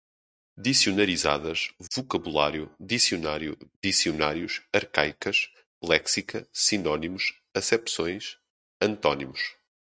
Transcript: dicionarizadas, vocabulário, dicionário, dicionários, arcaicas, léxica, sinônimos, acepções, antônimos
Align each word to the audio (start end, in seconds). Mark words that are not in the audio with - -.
dicionarizadas, 0.57 1.69
vocabulário, 1.95 2.73
dicionário, 2.79 3.55
dicionários, 3.83 4.63
arcaicas, 4.73 5.51
léxica, 5.79 6.49
sinônimos, 6.51 7.35
acepções, 7.53 8.39
antônimos 8.81 9.55